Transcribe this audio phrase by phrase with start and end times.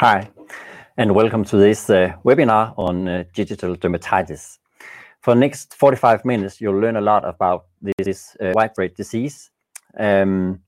[0.00, 0.30] Hi,
[0.96, 4.56] and welcome to this uh, webinar on uh, digital dermatitis.
[5.20, 7.66] For the next 45 minutes, you'll learn a lot about
[7.98, 9.50] this uh, widespread disease.
[9.98, 10.60] Um,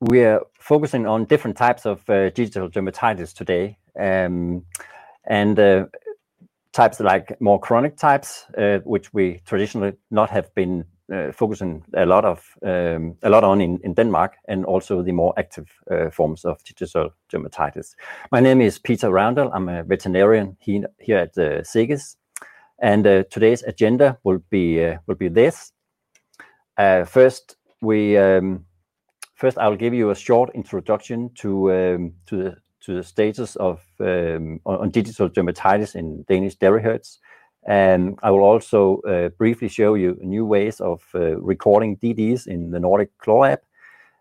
[0.00, 2.04] we are focusing on different types of
[2.34, 4.64] digital dermatitis today, um,
[5.24, 5.86] and
[6.72, 8.46] types like more chronic types,
[8.82, 12.04] which we traditionally not have been Øh, focusing øh, a
[13.28, 17.96] lot on in Denmark, and also the more active øh, forms of digital dermatitis.
[18.32, 19.50] My name is Peter Raundal.
[19.52, 22.16] I'm a veterinarian here at uh, Seges,
[22.78, 24.96] and uh, today's agenda will be uh,
[25.34, 25.72] this.
[26.78, 27.56] Um, first,
[29.58, 35.94] I'll give you a short introduction to um, the status of um, on digital dermatitis
[35.94, 37.20] in Danish dairy herds.
[37.68, 42.80] I will also uh, briefly show you new ways of uh, recording DDs in the
[42.80, 43.62] Nordic Claw app,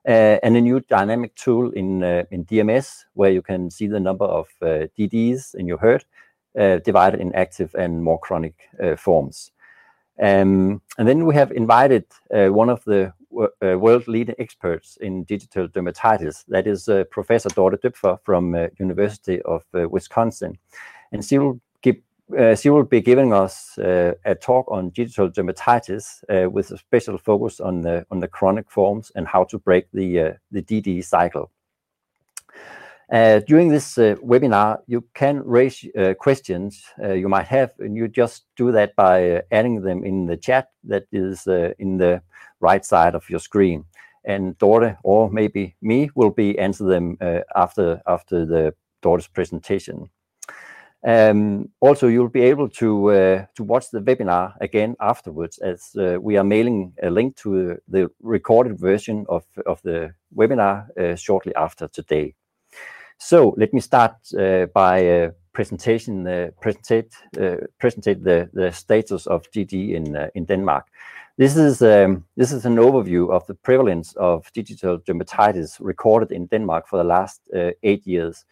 [0.08, 4.26] uh, and a new dynamic tool in in DMS, where you can see the number
[4.26, 6.06] of DDs in your herd,
[6.84, 8.56] divided in active and more chronic
[8.98, 9.52] forms.
[10.22, 16.44] Um, and then we have invited one of the world-leading experts in digital dermatitis.
[16.48, 20.58] That is Professor Dorte Döpfer from University of Wisconsin.
[21.12, 21.60] And she will
[22.38, 27.60] Uh, be giving us uh, a talk on digital dermatitis uh, with a special focus
[27.60, 31.52] on the on the chronic forms and how to break the the DD cycle.
[33.12, 35.86] During this webinar, you can raise
[36.20, 40.70] questions you might have, and you just do that by adding them in the chat
[40.86, 41.46] that is
[41.80, 42.22] in the
[42.62, 43.84] right side of your screen.
[44.26, 47.18] Dorte, or maybe me, will be answer them
[47.56, 48.02] after
[49.02, 50.10] Dorte's presentation.
[51.04, 52.70] Um, also, you'll be able uh,
[53.56, 58.12] to watch the webinar again afterwards, as uh, we are mailing a link to the
[58.22, 59.46] recorded version of
[59.84, 62.36] the webinar uh, shortly after today.
[63.18, 64.16] So let me start
[64.74, 66.54] by presenting the
[68.74, 70.88] status of DD in Denmark.
[71.40, 76.98] Um, this is an overview of the prevalence of digital dermatitis recorded in Denmark for
[76.98, 77.42] the last
[77.84, 78.46] eight years.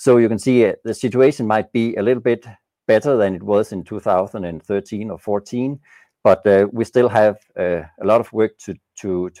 [0.00, 2.46] So you can see uh, the situation might be a little bit
[2.88, 5.78] better than it was in 2013 or 2014,
[6.24, 8.78] but uh, we still have uh, a lot of work to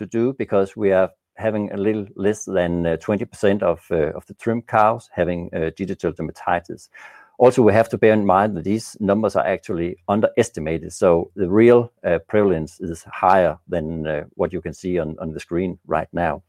[0.06, 5.48] do because we are having a little less than 20% of the trim cows having
[5.78, 6.90] digital dermatitis.
[7.38, 11.48] Also, we have to bear in mind that these numbers are actually underestimated, so the
[11.48, 11.90] real
[12.28, 16.42] prevalence is higher than what you can see on the screen right now.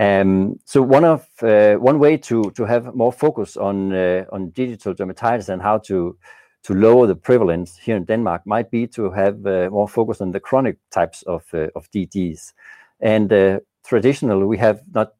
[0.00, 4.94] Um, one of uh, one way to to have more focus on uh, on digital
[4.94, 6.16] dermatitis and how to
[6.62, 10.30] to lower the prevalence here in Denmark might be to have uh, more focus on
[10.30, 11.42] the chronic types of
[11.74, 12.54] of DDs.
[13.00, 15.12] And traditionally, we have not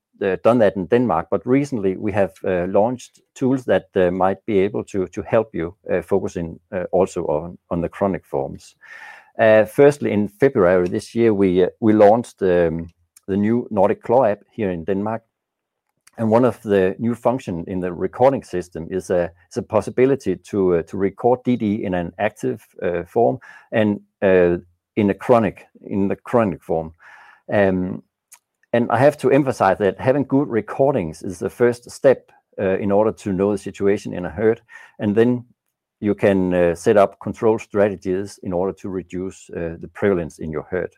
[0.44, 2.32] done that in Denmark, but recently we have
[2.68, 6.60] launched tools that might be able to to help you focusing
[6.92, 8.76] also on on the chronic forms.
[9.66, 12.86] Firstly, in February this year, we we launched um,
[13.26, 15.22] the new Nordic Claw app here in Denmark,
[16.18, 19.32] and one of the new function in the recording system is a
[19.68, 23.38] possibility to uh, record DD in an active uh, form
[23.70, 24.58] and uh,
[24.94, 25.66] in the chronic
[26.60, 26.92] form.
[27.50, 28.02] Um,
[28.74, 33.12] and I have to emphasize that having good recordings is the first step in order
[33.12, 34.60] to know the situation in a herd,
[34.98, 35.46] and then
[36.00, 40.94] you can set up control strategies in order to reduce the prevalence in your herd.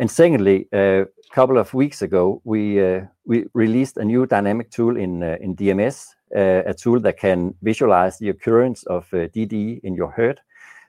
[0.00, 5.22] And secondly, a couple of weeks ago, uh, we released a new dynamic tool in
[5.22, 10.40] uh, DMS, a tool that can visualize the occurrence of DD in your herd,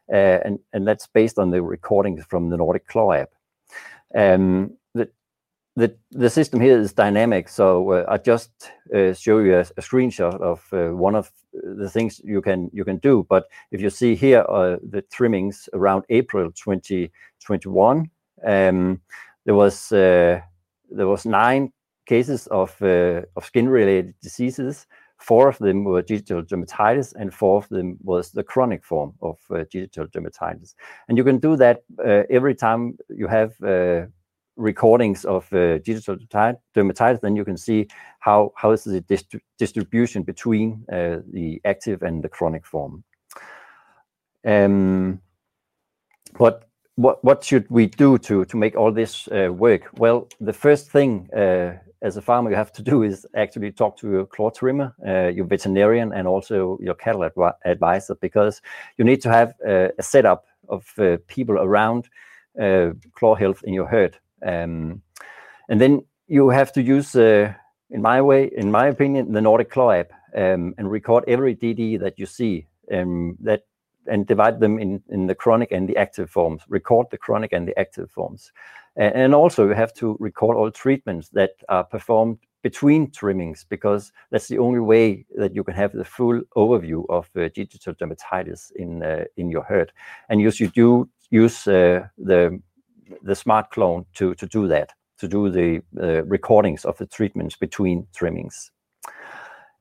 [0.07, 3.31] and that's based on the recordings from the Nordic Claw app.
[4.15, 4.77] Um,
[5.75, 8.51] the system here is dynamic, so I just
[8.93, 10.65] show you a screenshot of
[10.97, 13.25] one of the things you can do.
[13.27, 18.09] But if you see here the trimmings around April 2021,
[18.45, 19.01] Um,
[19.45, 20.41] there was uh,
[20.89, 21.71] there was nine
[22.05, 24.87] cases of uh, of skin-related diseases.
[25.17, 29.37] Four of them were digital dermatitis, and four of them was the chronic form of
[29.51, 30.73] uh, digital dermatitis.
[31.07, 31.83] And you can do that
[32.31, 33.53] every time you have
[34.57, 35.47] recordings of
[35.83, 36.17] digital
[36.75, 37.87] dermatitis, then you can see
[38.19, 39.01] how, how is the
[39.59, 43.03] distribution between the active and the chronic form.
[44.43, 45.21] Um,
[47.01, 49.89] What should we do to to make all this uh, work?
[49.97, 53.97] Well, the first thing uh, as a farmer you have to do is actually talk
[53.97, 57.23] to your claw trimmer, uh, your veterinarian, and also your cattle
[57.65, 58.61] advisor, because
[58.97, 60.85] you need to have a setup of
[61.27, 62.07] people around
[63.15, 64.17] claw health in your herd.
[64.45, 65.01] Um,
[65.69, 69.91] and then you have to use in my way, in my opinion, the Nordic Claw
[69.91, 73.63] app um, and record every DD that you see um, that
[74.07, 76.61] and divide them in, in the chronic and the active forms.
[76.67, 78.51] Record the chronic and the active forms.
[78.95, 84.11] And, and also you have to record all treatments that are performed between trimmings because
[84.29, 88.71] that's the only way that you can have the full overview of uh, digital dermatitis
[88.75, 89.91] in uh, in your herd.
[90.29, 92.61] And you should do use uh, the
[93.23, 97.55] the smart clone to to do that to do the uh, recordings of the treatments
[97.55, 98.71] between trimmings.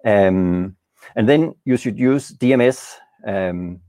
[0.05, 0.77] Um,
[1.17, 2.97] and then you should use DMS.
[3.27, 3.81] Um,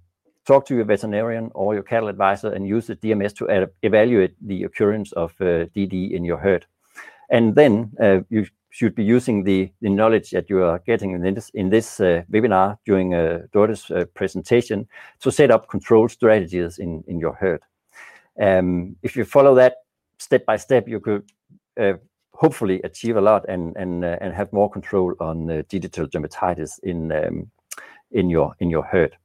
[0.45, 4.63] talk to your veterinarian or your cattle advisor and use the DMS to evaluate the
[4.63, 6.65] occurrence of uh, DD in your herd.
[7.29, 11.33] And then uh, you should be using the, the knowledge that you are getting in
[11.33, 14.88] this, in this uh, webinar during uh, uh, presentation
[15.19, 17.61] to set up control strategies in, in your herd.
[18.41, 19.75] Um, if you follow that
[20.17, 21.29] step by step, you could
[21.79, 21.94] uh,
[22.33, 27.11] hopefully achieve a lot and and uh, and have more control on digital dermatitis in
[27.11, 27.51] um,
[28.11, 29.15] in your in your herd.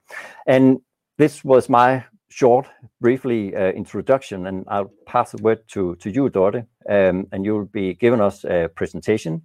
[0.46, 0.80] And
[1.18, 2.66] this was my short,
[3.00, 7.94] briefly uh, introduction, and I'll pass the word to you, Dorte, um, and you'll be
[7.94, 9.42] giving us a presentation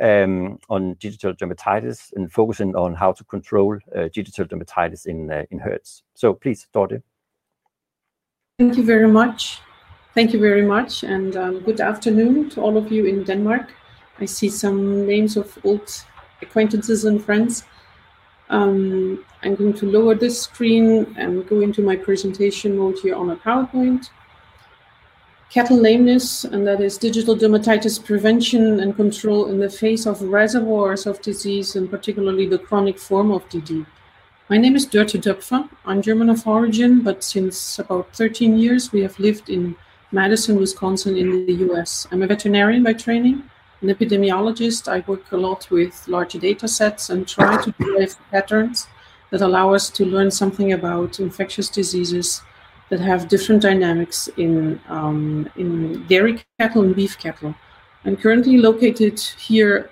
[0.00, 5.44] um, on digital dermatitis and focusing on how to control uh, digital dermatitis in uh,
[5.50, 6.02] in herds.
[6.14, 7.02] So please, Dorte.
[8.58, 9.60] Thank you very much.
[10.14, 13.72] Thank you very much, and um, good afternoon to all of you in Denmark.
[14.20, 15.88] I see some names of old
[16.42, 17.64] acquaintances and friends.
[18.54, 23.30] Um, I'm going to lower this screen and go into my presentation mode here on
[23.30, 24.10] a PowerPoint.
[25.50, 31.04] Cattle lameness, and that is digital dermatitis prevention and control in the face of reservoirs
[31.04, 33.84] of disease, and particularly the chronic form of DD.
[34.48, 35.68] My name is Dörte Döpfer.
[35.84, 39.74] I'm German of origin, but since about 13 years we have lived in
[40.12, 42.06] Madison, Wisconsin in the US.
[42.12, 43.42] I'm a veterinarian by training,
[43.84, 44.88] an epidemiologist.
[44.88, 48.86] I work a lot with large data sets and try to derive patterns
[49.30, 52.40] that allow us to learn something about infectious diseases
[52.88, 57.54] that have different dynamics in, um, in dairy cattle and beef cattle.
[58.04, 59.90] I'm currently located here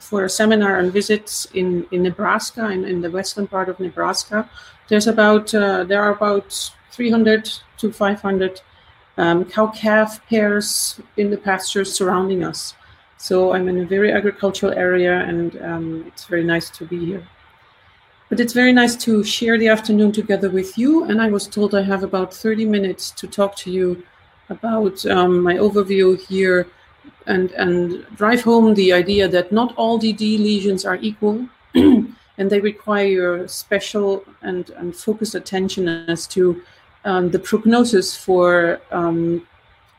[0.00, 4.48] for a seminar and visits in, in Nebraska, in, in the western part of Nebraska.
[4.88, 8.60] There's about, uh, there are about 300 to 500
[9.16, 12.74] um, cow-calf pairs in the pastures surrounding us.
[13.18, 17.26] So I'm in a very agricultural area, and um, it's very nice to be here.
[18.28, 21.04] But it's very nice to share the afternoon together with you.
[21.04, 24.02] And I was told I have about 30 minutes to talk to you
[24.50, 26.68] about um, my overview here
[27.26, 32.60] and, and drive home the idea that not all DD lesions are equal and they
[32.60, 36.62] require special and, and focused attention as to
[37.04, 39.46] um, the prognosis for um,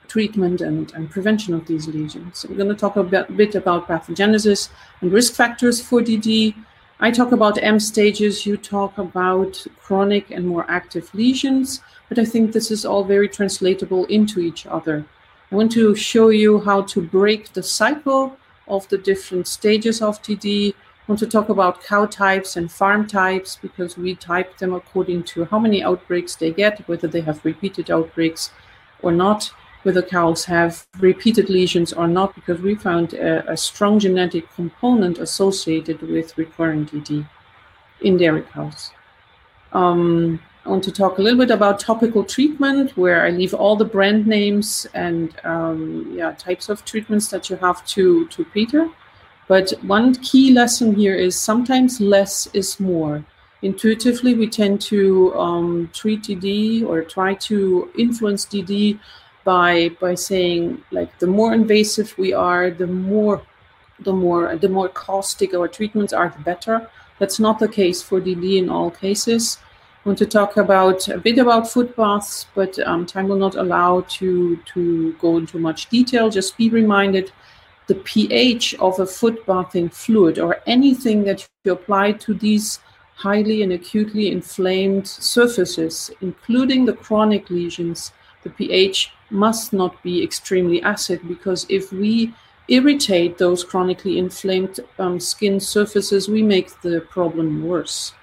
[0.09, 2.39] treatment and, and, prevention of these lesions.
[2.39, 4.69] So we're going to talk a bit, bit, about pathogenesis
[5.01, 6.55] and risk factors for DD.
[6.99, 12.25] I talk about M stages, you talk about chronic and more active lesions, but I
[12.25, 15.05] think this is all very translatable into each other.
[15.51, 20.21] I want to show you how to break the cycle of the different stages of
[20.21, 20.73] DD
[21.09, 25.43] want to talk about cow types and farm types because we type them according to
[25.45, 28.51] how many outbreaks they get, whether they have repeated outbreaks
[29.01, 29.51] or not,
[29.83, 35.17] whether cows have repeated lesions or not, because we found a, a strong genetic component
[35.17, 37.27] associated with recurrent DD
[38.01, 38.91] in dairy cows.
[39.71, 43.75] Um, I want to talk a little bit about topical treatment, where I leave all
[43.75, 48.89] the brand names and um, yeah types of treatments that you have to to Peter.
[49.47, 53.25] But one key lesson here is sometimes less is more.
[53.61, 58.99] Intuitively, we tend to um, treat DD or try to influence DD
[59.49, 63.41] by by saying like the more invasive we are, the more
[64.07, 66.75] the more the more caustic our treatments are, the better.
[67.19, 69.57] That's not the case for DD in all cases.
[69.99, 73.55] I want to talk about a bit about foot baths, but um, time will not
[73.63, 74.29] allow to
[74.73, 76.29] to go into much detail.
[76.39, 77.31] Just be reminded
[77.87, 82.79] the pH of a foot bathing fluid or anything that you apply to these
[83.25, 90.81] highly and acutely inflamed surfaces, including the chronic lesions, the pH must not be extremely
[90.81, 92.33] acid because if we
[92.67, 98.13] irritate those chronically inflamed um, skin surfaces, we make the problem worse.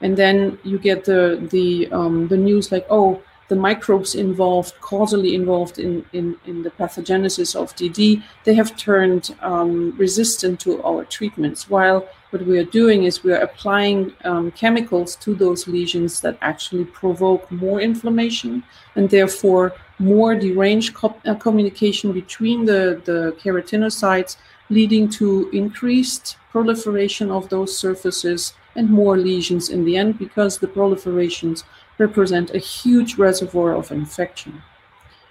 [0.00, 5.34] And then you get the the um, the news like, oh, the microbes involved, causally
[5.34, 11.04] involved in, in, in the pathogenesis of DD, they have turned um, resistant to our
[11.04, 11.68] treatments.
[11.68, 16.36] While what we are doing is we are applying um, chemicals to those lesions that
[16.42, 18.62] actually provoke more inflammation
[18.96, 24.36] and therefore more deranged co- uh, communication between the, the keratinocytes
[24.70, 30.66] leading to increased proliferation of those surfaces and more lesions in the end because the
[30.66, 31.64] proliferations
[31.98, 34.62] represent a huge reservoir of infection.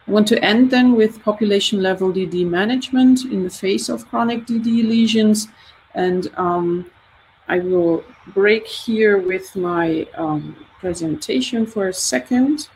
[0.07, 4.45] I want to end then with population level DD management in the face of chronic
[4.45, 5.47] DD lesions.
[5.97, 6.89] And um,
[7.49, 12.69] I will break here with my um, presentation for a second.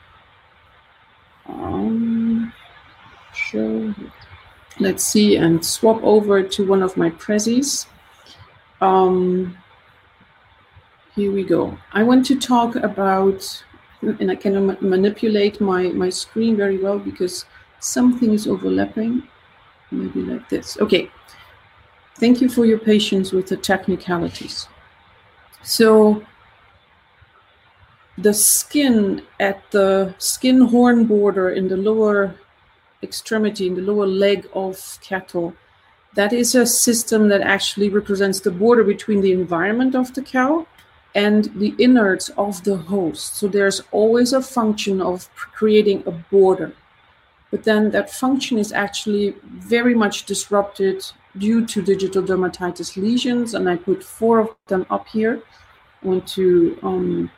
[1.47, 2.51] Um,
[3.33, 3.93] show,
[4.79, 7.85] let's see, and swap over to one of my prezis.
[8.81, 9.57] Um,
[11.15, 11.77] here we go.
[11.93, 13.63] I want to talk about
[14.01, 17.45] and I can ma manipulate my, my screen very well because
[17.79, 19.23] something is overlapping.
[19.91, 20.77] Maybe like this.
[20.79, 21.09] Okay.
[22.21, 24.67] Thank you for your patience with the technicalities.
[25.63, 26.23] So
[28.15, 32.35] the skin at the skin horn border in the lower
[33.01, 35.55] extremity, in the lower leg of cattle,
[36.13, 40.67] that is a system that actually represents the border between the environment of the cow
[41.15, 43.37] and the innards of the host.
[43.37, 46.75] So there's always a function of creating a border.
[47.49, 51.03] But then that function is actually very much disrupted
[51.37, 53.53] due to digital dermatitis lesions.
[53.53, 55.41] And I put four of them up here.
[56.03, 57.31] I want to um,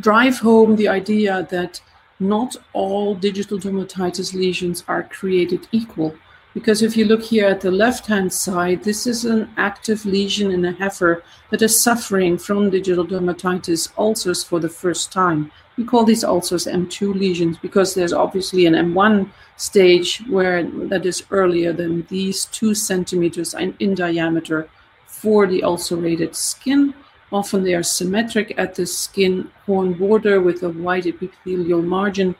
[0.00, 1.80] drive home the idea that
[2.20, 6.14] not all digital dermatitis lesions are created equal.
[6.54, 10.64] Because if you look here at the left-hand side, this is an active lesion in
[10.64, 15.50] a heifer that is suffering from digital dermatitis ulcers for the first time.
[15.76, 21.24] We call these ulcers M2 lesions because there's obviously an M1 stage where that is
[21.32, 24.68] earlier than these two centimeters in, in diameter
[25.06, 26.94] for the ulcerated skin.
[27.32, 32.36] Often they are symmetric at the skin horn border with a wide epithelial margin,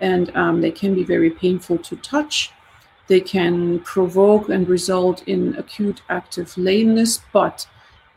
[0.00, 2.52] and um, they can be very painful to touch.
[3.10, 7.66] They can provoke and result in acute active lameness, but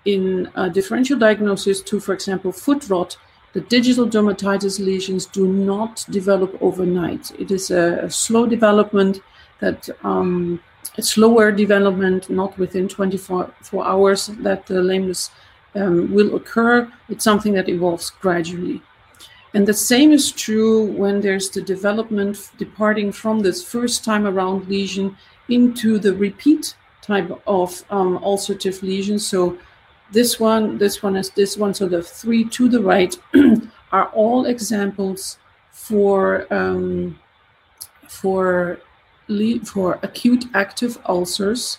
[0.05, 3.17] in differential diagnosis to, for example, foot rot,
[3.53, 7.31] the digital dermatitis lesions do not develop overnight.
[7.39, 9.21] It is a, a slow development
[9.61, 10.59] that um,
[10.99, 13.51] slower development, not within 24
[13.83, 15.31] hours, that the lameness
[15.73, 16.87] um, will occur.
[17.09, 18.83] It's something that evolves gradually.
[19.53, 24.67] And the same is true when there's the development departing from this first time around
[24.67, 25.15] lesion
[25.47, 29.19] into the repeat type of um, ulcerative lesion.
[29.19, 29.57] So
[30.11, 31.73] this one, this one is this one.
[31.73, 33.15] So the three to the right
[33.91, 35.37] are all examples
[35.71, 37.19] for um,
[38.07, 38.79] for
[39.63, 41.77] for acute active ulcers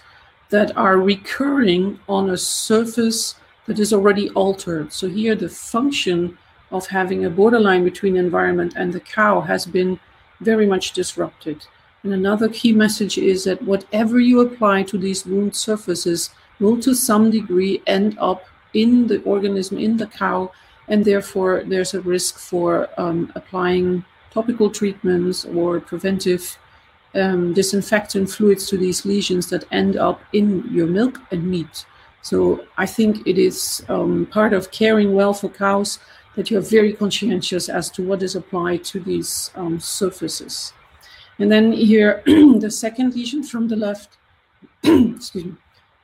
[0.50, 3.34] that are recurring on a surface
[3.66, 4.92] that is already altered.
[4.92, 6.38] So here the function
[6.74, 9.98] of having a borderline between environment and the cow has been
[10.40, 11.64] very much disrupted.
[12.02, 16.94] And another key message is that whatever you apply to these wound surfaces will to
[16.94, 18.42] some degree end up
[18.74, 20.50] in the organism, in the cow,
[20.88, 26.58] and therefore there's a risk for um, applying topical treatments or preventive
[27.14, 31.86] um, disinfectant fluids to these lesions that end up in your milk and meat.
[32.22, 36.00] So I think it is um, part of caring well for cows
[36.36, 40.72] that you're very conscientious as to what is applied to these um, surfaces.
[41.38, 44.16] And then here, the second lesion from the left,
[44.82, 45.54] excuse me,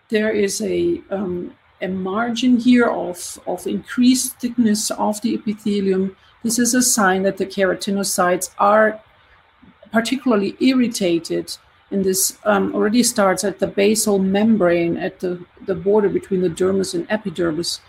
[0.09, 6.17] there is a, um, a margin here of, of increased thickness of the epithelium.
[6.43, 9.01] This is a sign that the keratinocytes are
[9.93, 11.57] particularly irritated
[11.91, 16.49] and this um, already starts at the basal membrane at the, the border between the
[16.49, 17.81] dermis and epidermis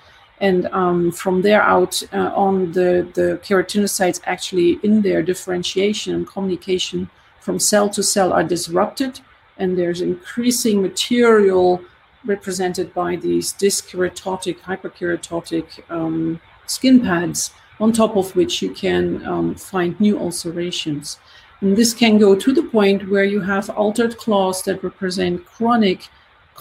[0.42, 6.28] and um, from there out uh, on the, the keratinocytes actually in their differentiation and
[6.28, 9.20] communication from cell to cell are disrupted
[9.58, 11.82] and there's increasing material
[12.26, 19.56] represented by these dyskeratotic hyperkeratotic um, skin pads on top of which you can um,
[19.56, 21.20] find new ulcerations.
[21.62, 26.10] And this can go to the point where you have altered claws that represent chronic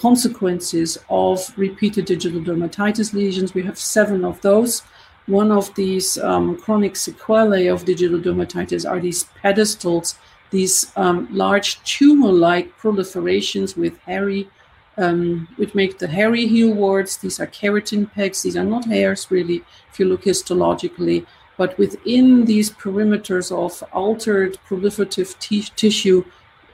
[0.01, 3.53] consequences of repeated digital dermatitis lesions.
[3.53, 4.83] We have seven of those.
[5.27, 10.15] One of these um, chronic sequelae of digital dermatitis are these pedestals,
[10.49, 14.49] these um, large tumor-like proliferations with hairy,
[14.97, 17.17] um, which make the hairy heel warts.
[17.17, 18.41] These are keratin pegs.
[18.41, 21.25] These are not hairs, really, if you look histologically.
[21.57, 25.29] But within these perimeters of altered proliferative
[25.75, 26.23] tissue,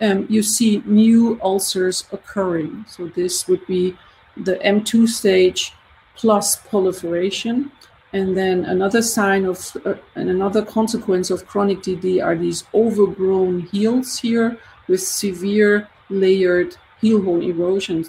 [0.01, 2.85] um, you see new ulcers occurring.
[2.87, 3.97] So this would be
[4.35, 5.73] the M2 stage
[6.15, 7.71] plus proliferation.
[8.13, 13.61] And then another sign of, uh, and another consequence of chronic DD are these overgrown
[13.61, 18.05] heels here with severe layered heel horn erosion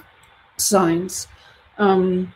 [0.57, 1.27] signs.
[1.79, 2.33] Um,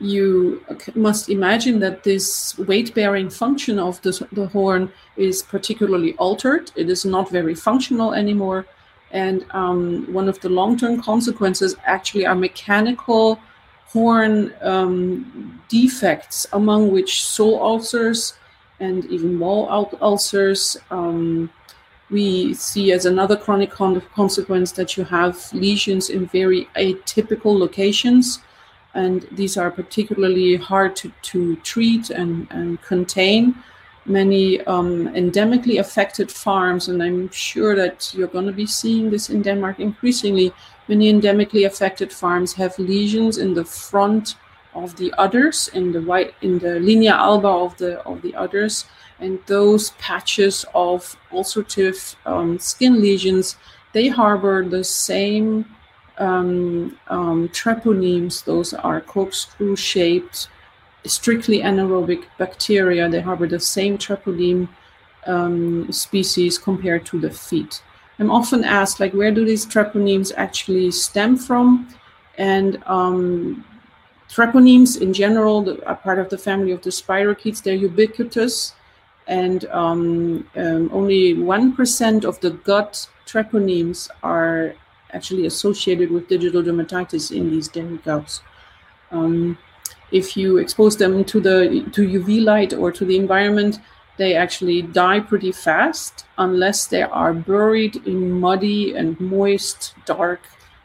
[0.00, 6.70] you must imagine that this weight bearing function of the, the horn is particularly altered.
[6.74, 8.66] It is not very functional anymore.
[9.12, 13.40] And um, one of the long term consequences actually are mechanical
[13.86, 18.34] horn um, defects, among which sole ulcers
[18.78, 20.76] and even wall ulcers.
[20.90, 21.50] Um,
[22.08, 28.40] we see as another chronic con- consequence that you have lesions in very atypical locations
[28.94, 33.54] and these are particularly hard to, to treat and, and contain.
[34.06, 39.28] Many um, endemically affected farms, and I'm sure that you're going to be seeing this
[39.30, 40.52] in Denmark increasingly.
[40.88, 44.36] Many endemically affected farms have lesions in the front
[44.74, 48.86] of the udders, in the white, in the linea alba of the of the udders,
[49.18, 53.56] and those patches of ulcerative um, skin lesions,
[53.92, 55.64] they harbor the same
[56.18, 58.44] um, um, treponemes.
[58.44, 60.48] Those are corkscrew shaped,
[61.06, 63.08] strictly anaerobic bacteria.
[63.08, 64.68] They harbor the same treponeme
[65.26, 67.82] um, species compared to the feet.
[68.18, 71.88] I'm often asked, like, where do these treponemes actually stem from?
[72.36, 73.64] And um,
[74.28, 77.62] treponemes in general are part of the family of the spirochetes.
[77.62, 78.74] They're ubiquitous,
[79.26, 84.74] and um, um, only 1% of the gut treponemes are
[85.12, 88.42] actually associated with digital dermatitis in these demigods.
[89.10, 89.58] Um,
[90.12, 93.78] if you expose them to the to UV light or to the environment,
[94.16, 100.40] they actually die pretty fast unless they are buried in muddy and moist, dark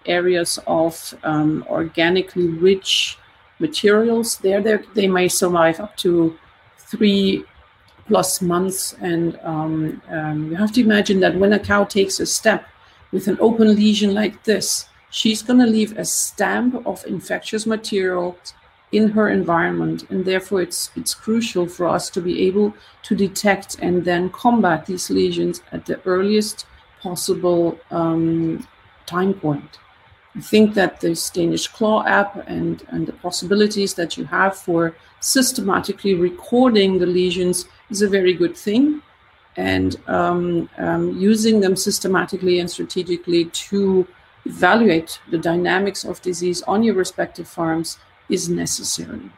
[0.05, 3.17] areas of um, organically rich
[3.59, 4.37] materials.
[4.37, 6.37] There, they may survive up to
[6.77, 7.43] three
[8.07, 8.93] plus months.
[9.01, 12.67] And um, um, you have to imagine that when a cow takes a step,
[13.11, 18.37] with an open lesion like this, she's going to leave a stamp of infectious material
[18.91, 23.77] in her environment and therefore it's it's crucial for us to be able to detect
[23.79, 26.65] and then combat these lesions at the earliest
[27.01, 28.65] possible um,
[29.05, 29.79] time point.
[30.35, 34.95] I think that this Danish Claw app and, and the possibilities that you have for
[35.21, 39.01] systematically recording the lesions is a very good thing
[39.55, 44.05] and um, um, using them systematically and strategically to
[44.45, 47.97] evaluate the dynamics of disease on your respective farms
[48.29, 49.31] is necessary.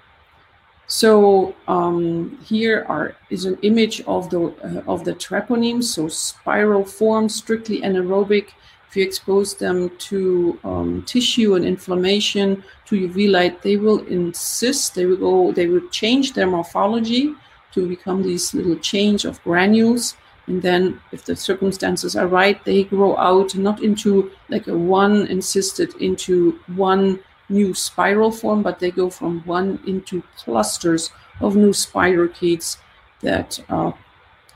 [0.88, 6.86] So um, here are, is an image of the uh, of the treponemes, so spiral
[6.86, 8.48] form, strictly anaerobic.
[8.88, 14.94] If you expose them to um, tissue and inflammation, to UV light, they will encyst.
[14.94, 15.52] They will go.
[15.52, 17.36] They will change their morphology
[17.74, 20.16] to become these little change of granules.
[20.48, 25.28] And then, if the circumstances are right, they grow out not into like a one
[25.28, 27.20] encysted into one
[27.50, 32.78] new spiral form, but they go from one into clusters of new spirochetes
[33.22, 33.92] that uh,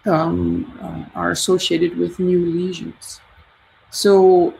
[0.06, 3.22] um, uh, are associated with new lesions.
[3.92, 4.54] So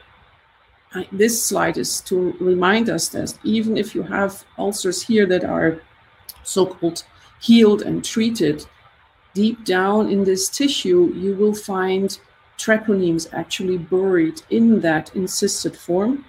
[0.94, 5.44] I, this slide is to remind us that even if you have ulcers here that
[5.44, 5.82] are
[6.44, 7.04] so-called
[7.40, 8.66] healed and treated,
[9.34, 12.20] deep down in this tissue, you will find
[12.58, 16.26] treponemes actually buried in that encysted form.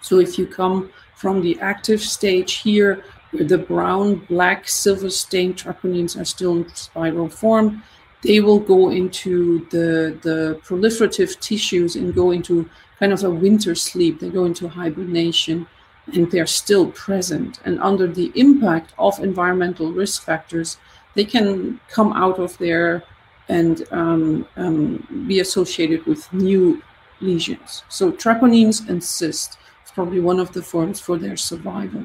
[0.00, 3.02] So if you come from the active stage here,
[3.32, 7.82] where the brown, black, silver stained treponemes are still in spiral form,
[8.22, 13.74] they will go into the, the proliferative tissues and go into kind of a winter
[13.74, 14.20] sleep.
[14.20, 15.66] They go into hibernation
[16.12, 17.60] and they're still present.
[17.64, 20.78] And under the impact of environmental risk factors,
[21.14, 23.02] they can come out of there
[23.48, 26.82] and um, um, be associated with new
[27.20, 27.84] lesions.
[27.88, 29.56] So treponemes and cysts
[29.96, 32.04] probably one of the forms for their survival.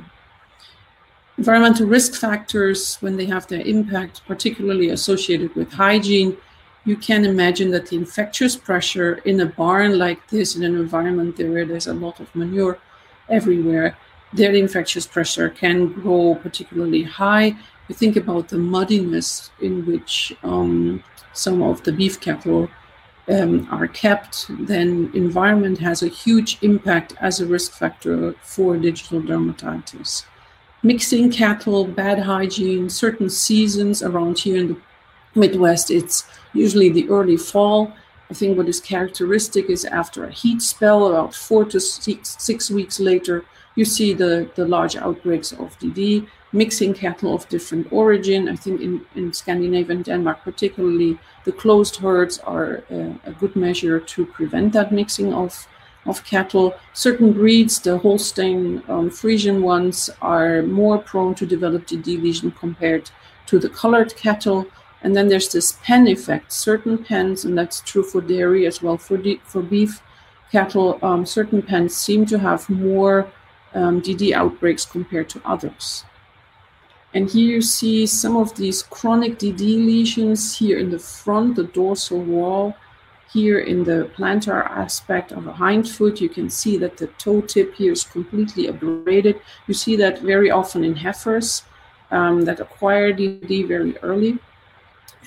[1.37, 6.37] Environmental risk factors, when they have their impact, particularly associated with hygiene,
[6.85, 11.37] you can imagine that the infectious pressure in a barn like this, in an environment
[11.37, 12.79] where there's a lot of manure,
[13.29, 13.97] everywhere,
[14.33, 17.47] their infectious pressure can grow particularly high.
[17.89, 22.69] You think about the muddiness in which um, some of the beef cattle
[23.29, 29.21] um, are kept, then environment has a huge impact as a risk factor for digital
[29.21, 30.25] dermatitis.
[30.83, 34.77] Mixing cattle, bad hygiene, certain seasons around here in the
[35.35, 37.93] Midwest, it's usually the early fall
[38.31, 42.71] I think what is characteristic is after a heat spell, about four to six, six
[42.71, 43.43] weeks later,
[43.75, 48.49] you see the, the large outbreaks of DD, mixing cattle of different origin.
[48.49, 53.99] I think in, in Scandinavia and Denmark, particularly, the closed herds are a, good measure
[53.99, 55.67] to prevent that mixing of,
[56.05, 56.75] of cattle.
[56.93, 59.11] Certain breeds, the Holstein um,
[59.61, 63.09] ones, are more prone to develop DD lesion compared
[63.47, 64.65] to the colored cattle.
[65.03, 66.51] And then there's this pen effect.
[66.51, 70.01] Certain pens, and that's true for dairy as well for for beef
[70.51, 73.31] cattle, um, certain pens seem to have more
[73.73, 76.03] um, DD outbreaks compared to others.
[77.13, 81.63] And here you see some of these chronic DD lesions here in the front, the
[81.63, 82.75] dorsal wall.
[83.33, 87.39] Here in the plantar aspect of a hind foot, you can see that the toe
[87.39, 89.39] tip here is completely abraded.
[89.67, 91.63] You see that very often in heifers
[92.11, 94.37] um, that acquire DD very early.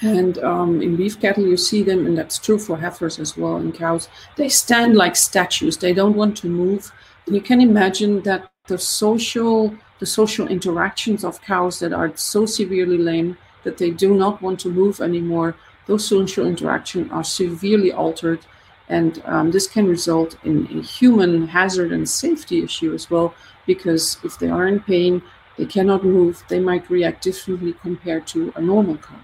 [0.03, 3.57] And um, in beef cattle, you see them, and that's true for heifers as well,
[3.57, 4.09] and cows.
[4.37, 5.79] They stand like statues.
[5.79, 6.92] They don't want to move.
[7.27, 12.46] And you can imagine that the social the social interactions of cows that are so
[12.46, 17.92] severely lame that they do not want to move anymore, those social interactions are severely
[17.92, 18.40] altered.
[18.88, 23.35] And um, this can result in a human hazard and safety issue as well,
[23.66, 25.22] because if they are in pain,
[25.57, 29.20] they cannot move, they might react differently compared to a normal cow.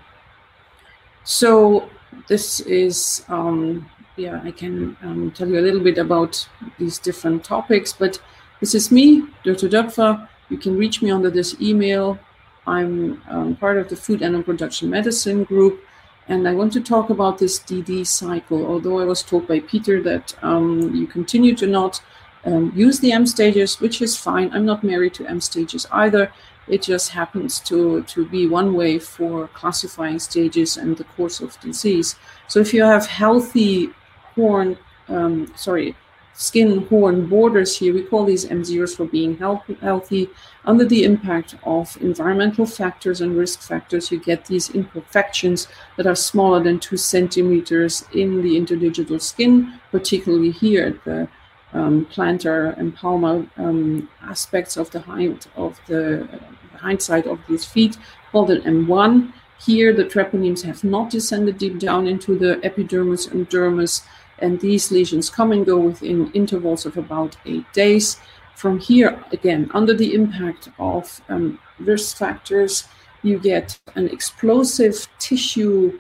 [1.25, 1.91] So,
[2.29, 7.45] this is, um, yeah, I can um, tell you a little bit about these different
[7.45, 8.21] topics, but
[8.61, 10.29] this is me, Dörte Döpfer.
[10.51, 12.19] You can reach me under this email.
[12.67, 15.83] I'm um, part of the Food Animal Production Medicine group,
[16.29, 18.67] and I want to talk about this DD cycle.
[18.67, 22.03] Although I was told by Peter that um, you continue to not
[22.45, 24.51] um, use the M stages, which is fine.
[24.53, 26.33] I'm not married to M stages either.
[26.69, 31.59] It just happens to, to be one way for classifying stages and the course of
[31.61, 32.17] disease.
[32.47, 33.91] So if you have healthy
[34.35, 35.97] corn, um, sorry,
[36.41, 37.93] skin horn borders here.
[37.93, 40.31] We call these M0s for being healthy.
[40.65, 46.15] Under the impact of environmental factors and risk factors, you get these imperfections that are
[46.15, 51.29] smaller than two centimeters in the interdigital skin, particularly here at the
[51.75, 57.39] um, plantar and palmar um, aspects of the hind of the uh, hind side of
[57.51, 57.99] these feet,
[58.33, 59.31] called an M1.
[59.67, 64.07] Here, the treponemes have not descended deep down into the epidermis and dermis
[64.41, 68.19] and these lesions come and go within intervals of about eight days.
[68.57, 72.89] From here, again, under the impact of um, risk factors,
[73.23, 75.99] you get an explosive tissue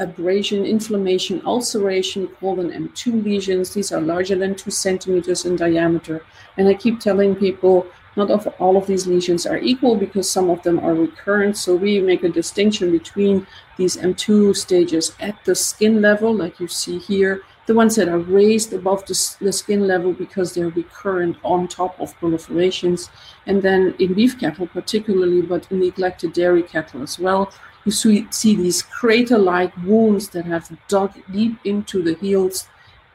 [0.00, 3.72] abrasion, inflammation, ulceration called an M2 lesions.
[3.72, 6.24] These are larger than two centimeters in diameter.
[6.56, 10.50] And I keep telling people not of all of these lesions are equal because some
[10.50, 11.56] of them are recurrent.
[11.56, 16.68] So we make a distinction between these M2 stages at the skin level, like you
[16.68, 21.36] see here, the ones that are raised above the, the, skin level because they're recurrent
[21.42, 23.08] on top of proliferations.
[23.46, 27.52] And then in beef cattle, particularly, but in neglected dairy cattle as well,
[27.84, 32.68] you see, see these crater like wounds that have dug deep into the heels.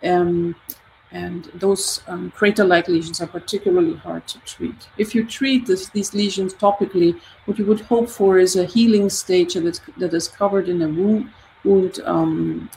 [0.03, 0.55] Um,
[1.11, 4.87] and those um, crater like lesions are particularly hard to treat.
[4.97, 9.09] If you treat this, these lesions topically, what you would hope for is a healing
[9.09, 11.31] stage that is, that is covered in a wound.
[11.63, 12.69] wound um,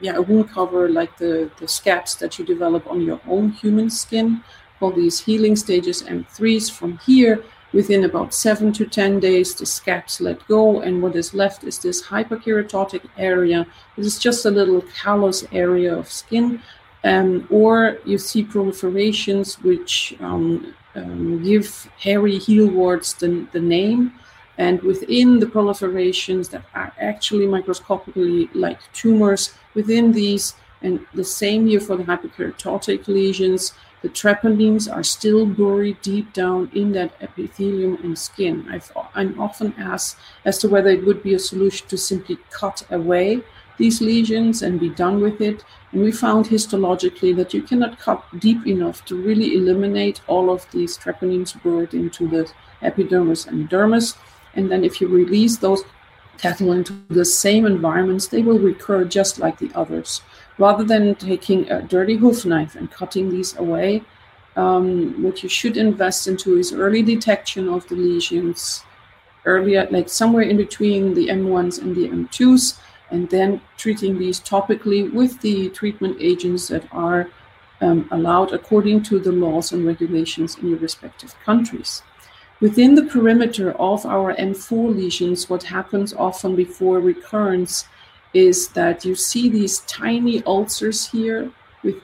[0.00, 3.90] yeah, a wound cover like the, the scabs that you develop on your own human
[3.90, 4.42] skin,
[4.78, 6.70] called these healing stages M3s.
[6.70, 11.34] From here, within about seven to 10 days, the scabs let go, and what is
[11.34, 13.66] left is this hyperkeratotic area.
[13.96, 16.62] This is just a little callus area of skin.
[17.04, 24.14] Um, or you see proliferations which um, um, give hairy heel warts the, the name.
[24.58, 31.66] And within the proliferations that are actually microscopically like tumors, within these, and the same
[31.66, 37.98] here for the hyperkeratotic lesions, the treponemes are still buried deep down in that epithelium
[38.04, 38.64] and skin.
[39.14, 42.84] i am often asked as to whether it would be a solution to simply cut
[42.90, 43.42] away
[43.76, 45.64] these lesions and be done with it.
[45.92, 50.66] And we found histologically that you cannot cut deep enough to really eliminate all of
[50.72, 52.50] these treponemes buried into the
[52.82, 54.16] epidermis and dermis.
[54.54, 55.82] And then if you release those
[56.38, 60.22] cattle into the same environments, they will recur just like the others.
[60.58, 64.02] Rather than taking a dirty hoof knife and cutting these away,
[64.56, 68.82] um, what you should invest into is early detection of the lesions,
[69.44, 72.78] earlier, like somewhere in between the M1s and the M2s,
[73.10, 77.30] and then treating these topically with the treatment agents that are
[77.80, 82.02] um, allowed according to the laws and regulations in your respective countries.
[82.60, 87.86] Within the perimeter of our M4 lesions, what happens often before recurrence
[88.34, 91.52] is that you see these tiny ulcers here.
[91.84, 91.96] With,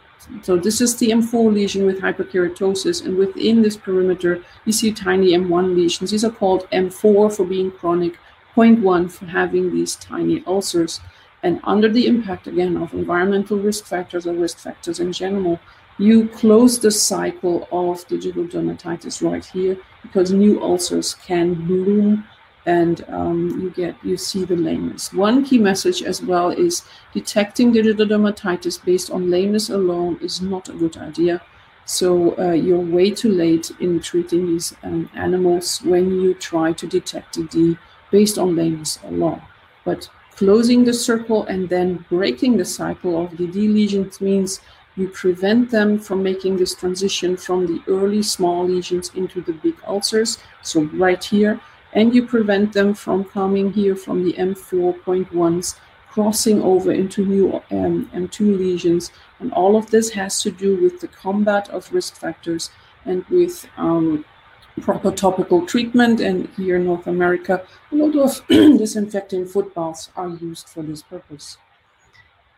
[0.43, 5.33] so this is the M4 lesion with hyperkeratosis, and within this perimeter, you see tiny
[5.33, 6.13] M1 lesions.
[6.13, 8.17] These are called M4 for being chronic,
[8.55, 11.01] 0.1 for having these tiny ulcers.
[11.43, 15.59] And under the impact, again, of environmental risk factors or risk factors in general,
[15.99, 22.25] you close the cycle of digital dermatitis right here because new ulcers can bloom
[22.67, 25.13] and um, you get you see the lameness.
[25.13, 30.69] One key message as well is detecting digital dermatitis based on lameness alone is not
[30.69, 31.43] a good idea.
[31.85, 36.87] So uh, you're way too late in treating these um, animals when you try to
[36.87, 37.79] detect DD
[38.11, 39.43] based on lameness alone.
[39.85, 44.61] But closing the circle and then breaking the cycle of DD lesions means
[44.97, 49.75] you prevent them from making this transition from the early small lesions into the big
[49.87, 50.39] ulcers.
[50.63, 51.61] So right here,
[51.95, 55.77] and you prevent them from coming here from the M4.1s,
[56.11, 59.11] crossing over into new um, M2 lesions.
[59.41, 62.71] And all of this has to do with the combat of risk factors
[63.05, 64.25] and with um,
[64.81, 66.21] proper topical treatment.
[66.21, 71.03] And here in North America, a lot of disinfecting foot baths are used for this
[71.03, 71.59] purpose.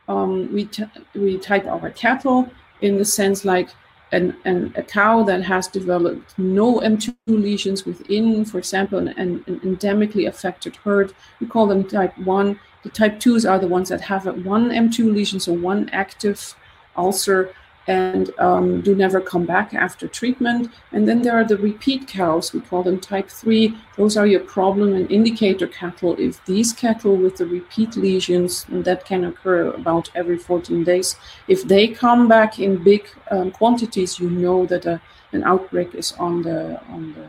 [0.09, 0.69] Um, we,
[1.15, 2.49] we type our cattle
[2.81, 3.71] in the sense like
[4.13, 9.41] an, an, a cow that has developed no M2 lesions within, for example, an, an,
[9.65, 12.59] endemically affected herd, we call them type 1.
[12.85, 16.55] The type 2s are the ones that have one M2 lesion, so one active
[16.97, 17.53] ulcer
[17.87, 20.73] and um, do never come back after treatment.
[20.93, 23.77] And then there are the repeat cows, we call them type 3.
[23.97, 26.17] Those are your problem and indicator cattle.
[26.19, 31.17] If these cattle with the repeat lesions, and that can occur about every 14 days,
[31.47, 35.01] if they come back in big um, quantities, you know that a,
[35.33, 37.29] an outbreak is on the, on the,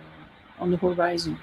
[0.60, 1.38] on the horizon.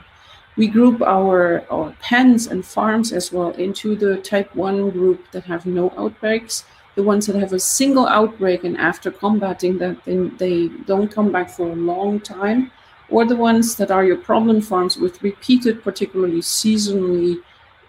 [0.57, 5.45] We group our, our pens and farms as well into the type 1 group that
[5.45, 10.35] have no outbreaks the ones that have a single outbreak and after combating that then
[10.39, 12.71] they don't come back for a long time
[13.09, 17.43] or the ones that are your problem farms with repeated particularly seasonally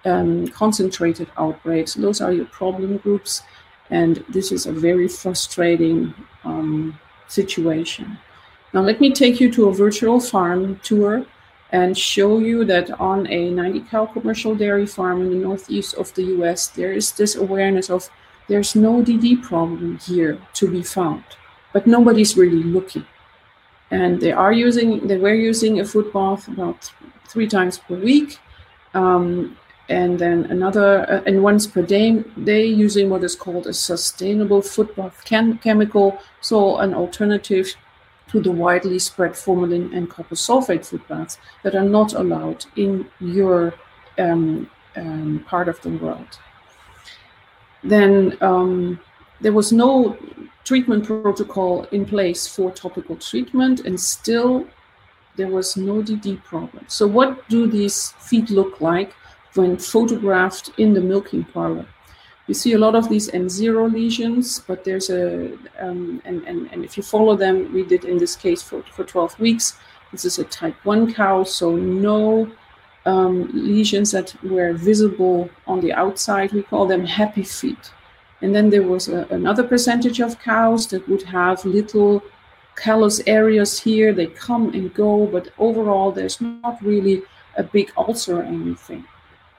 [0.06, 1.94] um, concentrated outbreaks.
[1.96, 3.44] Those are your problem groups
[3.90, 6.14] and this is a very frustrating
[6.44, 8.18] um, situation.
[8.74, 11.26] Now let me take you to a virtual farm tour
[11.72, 16.14] and show you that on a 90 cow commercial dairy farm in the northeast of
[16.14, 18.10] the us there is this awareness of
[18.48, 21.24] there's no DD problem here to be found,
[21.74, 23.06] but nobody's really looking.
[23.92, 26.92] And they are using, they were using a foot bath about
[27.28, 28.40] three times per week.
[28.94, 29.58] Um,
[29.90, 34.62] and then another, uh, and once per day, they using what is called a sustainable
[34.62, 37.76] foot bath chem- chemical, so an alternative
[38.30, 43.08] to the widely spread formalin and copper sulfate foot baths that are not allowed in
[43.20, 43.76] your
[44.18, 46.40] um, um, part of the world
[47.86, 49.00] then um,
[49.42, 50.18] there was no
[50.64, 54.68] treatment protocol in place for topical treatment, and still
[55.36, 56.86] there was no DD problem.
[56.88, 59.14] So, what do these feet look like
[59.54, 61.86] when photographed in the milking parlor?
[62.48, 66.86] You see a lot of these M0 lesions, but there's a, um, and, and, and
[66.86, 69.78] if you follow them, we did in this case for, for 12 weeks.
[70.12, 72.50] This is a type 1 cow, so no
[73.06, 76.52] um, lesions that were visible on the outside.
[76.52, 77.92] We call them happy feet.
[78.42, 82.24] And then there was a, another percentage of cows that would have little
[82.76, 84.14] callus areas here.
[84.14, 87.24] They come and go, but overall, there's not really
[87.58, 89.06] a big ulcer or anything.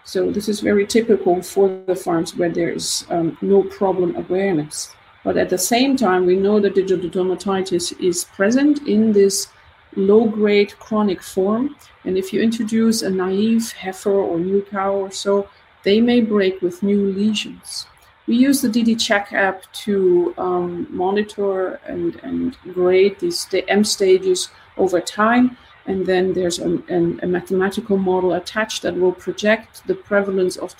[0.04, 4.94] So this is very typical for the farms where there is um, no problem awareness.
[5.24, 9.48] But at the same time, we know that digital dermatitis is present in this
[9.96, 11.76] low-grade chronic form.
[12.04, 15.48] And if you introduce a naive heifer or new cow or so,
[15.82, 17.87] they may break with new lesions.
[18.26, 23.85] We use the DD Check app to um, monitor and, and grade these the M
[23.85, 25.56] stages over time.
[25.87, 30.74] And then there's a, a mathematical model attached that will project the prevalence of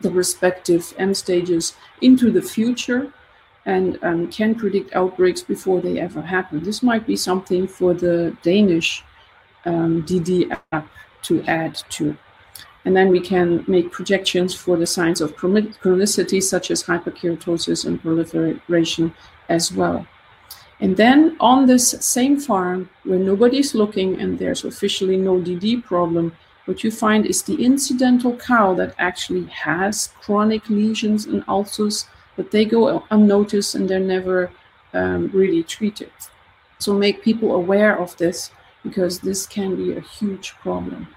[0.00, 3.12] the respective M stages into the future
[3.68, 6.64] and um, can predict outbreaks before they ever happen.
[6.64, 9.04] This might be something for the Danish
[9.66, 10.88] um, DD app
[11.24, 12.16] to add to.
[12.86, 18.00] And then we can make projections for the signs of chronicity, such as hyperkeratosis and
[18.00, 19.12] proliferation
[19.50, 20.06] as well.
[20.80, 26.32] And then on this same farm, where nobody's looking and there's officially no DD problem,
[26.64, 32.06] what you find is the incidental cow that actually has chronic lesions and ulcers
[32.38, 34.50] but they go unnoticed and they're never
[34.94, 36.12] um, really treated.
[36.78, 38.52] So make people aware of this
[38.84, 41.08] because this can be a huge problem.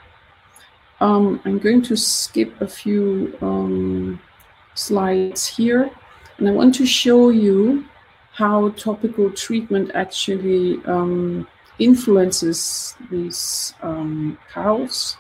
[0.99, 4.19] Um, I'm going to skip a few um,
[4.73, 5.91] slides here,
[6.37, 7.85] and I want to show you
[8.33, 15.17] how topical treatment actually um, influences these um, cows.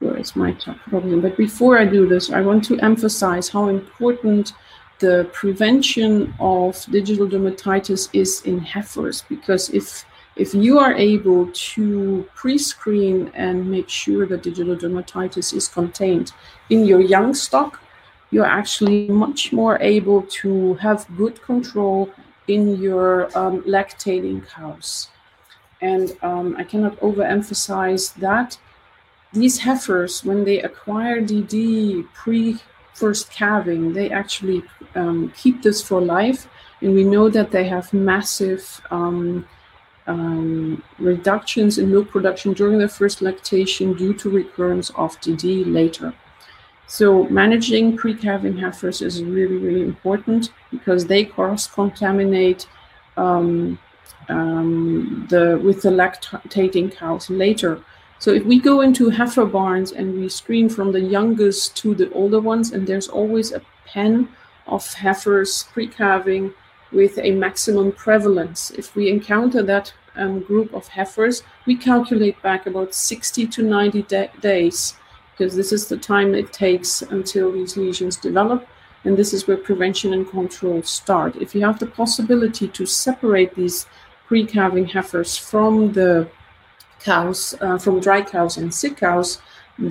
[0.00, 0.52] Where is my
[0.90, 1.22] problem?
[1.22, 4.52] But before I do this, I want to emphasize how important
[5.00, 10.04] the prevention of digital dermatitis is in heifers because if
[10.36, 16.32] if you are able to pre-screen and make sure that digital dermatitis is contained
[16.70, 17.80] in your young stock,
[18.30, 22.08] you're actually much more able to have good control
[22.46, 25.08] in your um, lactating cows.
[25.80, 28.56] And um, I cannot overemphasize that
[29.32, 32.58] these heifers, when they acquire DD pre
[32.98, 34.62] first calving, they actually
[34.94, 36.48] um, keep this for life.
[36.80, 39.46] And we know that they have massive um,
[40.06, 46.12] um, reductions in milk production during their first lactation due to recurrence of DD later.
[46.86, 52.66] So managing pre-calving heifers is really, really important because they cross-contaminate
[53.18, 53.78] um,
[54.30, 57.82] um, the with the lactating cows later.
[58.18, 62.10] So if we go into heifer barns and we screen from the youngest to the
[62.12, 64.28] older ones, and there's always a pen
[64.66, 66.52] of heifers pre-calving
[66.90, 68.70] with a maximum prevalence.
[68.72, 74.02] If we encounter that um, group of heifers, we calculate back about 60 to 90
[74.40, 74.94] days
[75.30, 78.66] because this is the time it takes until these lesions develop.
[79.04, 81.36] And this is where prevention and control start.
[81.36, 83.86] If you have the possibility to separate these
[84.26, 86.28] pre-calving heifers from the
[87.08, 89.40] cows, uh, from dry cows and sick cows,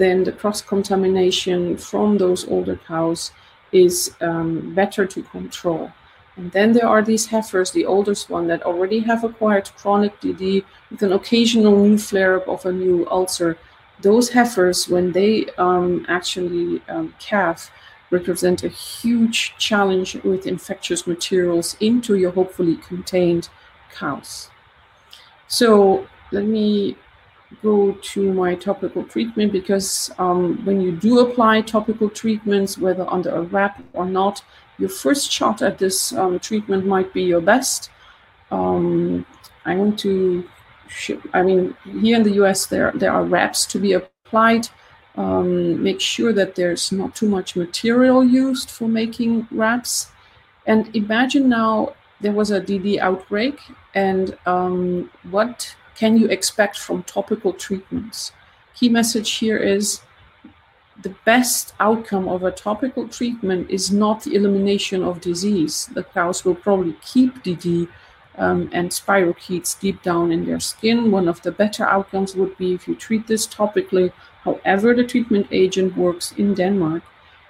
[0.01, 3.31] then the cross-contamination from those older cows
[3.71, 5.91] is um, better to control.
[6.37, 10.63] And then there are these heifers, the oldest one, that already have acquired chronic DD
[10.91, 13.57] with an occasional new flare-up of a new ulcer
[13.99, 17.13] those heifers, when they um, actually um,
[18.11, 23.49] represent a huge challenge with infectious materials into your hopefully contained
[23.91, 24.49] cows.
[25.47, 26.95] So let me
[27.61, 33.29] go to my topical treatment because um, when you do apply topical treatments, whether under
[33.29, 34.43] a wrap or not,
[34.77, 37.89] your first shot at this um, treatment might be your best.
[38.51, 39.25] Um,
[39.65, 40.47] I want to
[41.33, 44.69] I mean, here in the US, there there are wraps to be applied.
[45.15, 50.11] Um, make sure that there's not too much material used for making wraps.
[50.65, 53.59] And imagine now there was a DD outbreak,
[53.95, 58.31] and um, what can you expect from topical treatments?
[58.75, 60.01] Key message here is
[61.01, 65.89] the best outcome of a topical treatment is not the elimination of disease.
[65.93, 67.87] The cows will probably keep DD
[68.37, 71.11] um, and spirochetes deep down in their skin.
[71.11, 74.11] One of the better outcomes would be if you treat this topically,
[74.43, 77.01] however the treatment agent works in Denmark.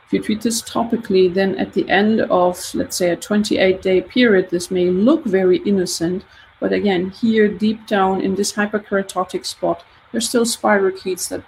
[0.06, 4.02] If you treat this topically, then at the end of, let's say, a 28 day
[4.02, 6.24] period, this may look very innocent.
[6.60, 11.44] But again, here deep down in this hyperkeratotic spot, there's still spirochetes that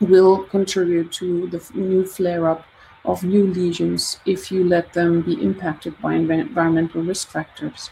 [0.00, 2.64] will contribute to the new flare up
[3.04, 7.90] of new lesions if you let them be impacted by environmental risk factors.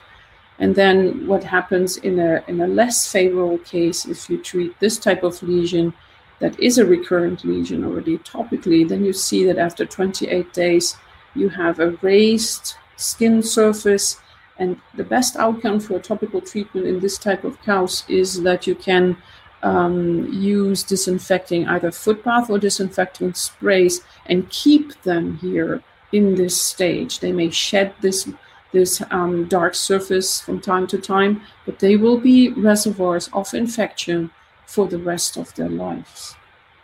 [0.59, 4.99] And then what happens in a, in a less favorable case, if you treat this
[4.99, 5.93] type of lesion
[6.39, 10.97] that is a recurrent lesion already topically, then you see that after 28 days,
[11.35, 14.21] you have a raised skin surface.
[14.63, 18.77] And the best outcome for topical treatment in this type of cows is that you
[18.77, 19.17] can
[19.65, 26.63] um, use disinfecting, either foot bath or disinfecting sprays, and keep them here in this
[26.63, 27.19] stage.
[27.19, 28.31] They may shed this
[28.71, 34.31] this um, dark surface from time to time, but they will be reservoirs of infection
[34.65, 36.37] for the rest of their lives.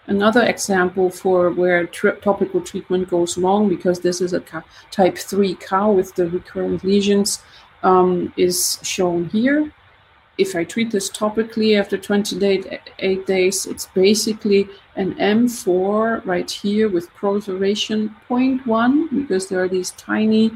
[0.09, 4.43] Another example for where topical treatment goes wrong, because this is a
[4.91, 7.43] type 3 cow with the recurrent lesions,
[7.83, 9.73] um, is shown here.
[10.37, 17.12] If I treat this topically after 28 days, it's basically an M4 right here with
[17.14, 20.53] proliferation 0.1, because there are these tiny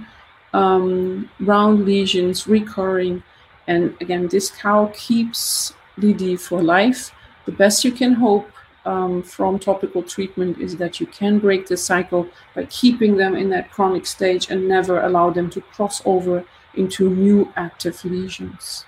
[0.54, 3.24] um, round lesions recurring.
[3.66, 7.12] And again, this cow keeps DD for life.
[7.46, 8.48] The best you can hope
[8.84, 13.48] um, from topical treatment is that you can break the cycle by keeping them in
[13.50, 16.44] that chronic stage and never allow them to cross over
[16.74, 18.84] into new active lesions.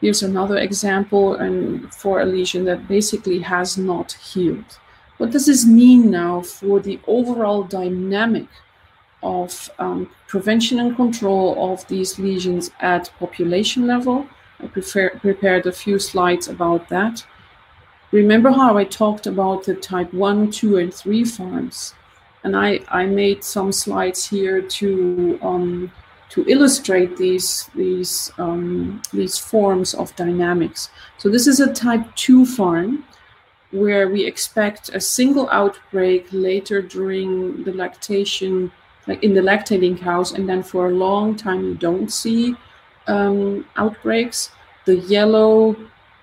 [0.00, 4.78] Here's another example and for a lesion that basically has not healed.
[5.18, 8.48] What does this mean now for the overall dynamic
[9.22, 14.26] of um, prevention and control of these lesions at population level.
[14.60, 17.24] I prefer, prepared a few slides about that.
[18.10, 21.94] Remember how I talked about the type 1, 2, and 3 farms?
[22.44, 25.92] And I, I made some slides here to, um,
[26.32, 30.90] to illustrate these, these, um, these forms of dynamics.
[31.18, 33.04] So this is a type 2 farm
[33.70, 38.70] where we expect a single outbreak later during the lactation
[39.06, 42.54] like in the lactating cows, and then for a long time you don't see
[43.06, 44.50] um, outbreaks.
[44.84, 45.76] The yellow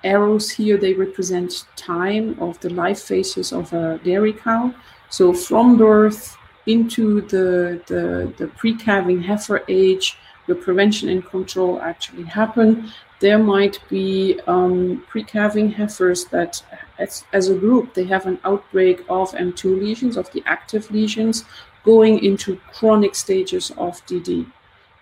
[0.03, 4.73] arrows here, they represent time of the life phases of a dairy cow.
[5.09, 6.37] So from birth
[6.69, 10.17] into the, the, the pre-calving heifer age,
[10.47, 12.91] the prevention and control actually happen.
[13.19, 16.63] There might be um, pre-calving heifers that,
[16.97, 21.45] as, as a group, they have an outbreak of M2 lesions, of the active lesions,
[21.83, 24.51] going into chronic stages of DD.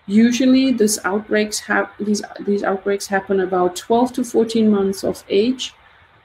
[0.08, 5.74] Usually, these outbreaks have these these outbreaks happen about 12 to 14 months of age,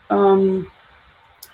[0.09, 0.71] um,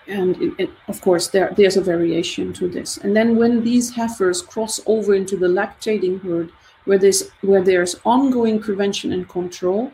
[0.08, 2.96] and it, it, of course there there's a variation to this.
[2.98, 6.50] And then when these heifers cross over into the lactating herd,
[6.84, 9.92] where there's where there's ongoing prevention and control,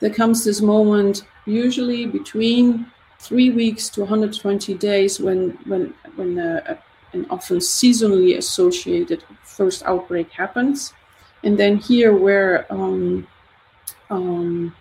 [0.00, 2.86] there comes this moment usually between
[3.18, 6.76] three weeks to 120 days when when when uh,
[7.12, 10.92] an often seasonally associated first outbreak happens
[11.44, 13.26] and then here where um,
[14.10, 14.74] um,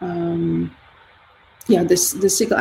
[0.00, 0.76] um,
[1.70, 2.58] yeah this the single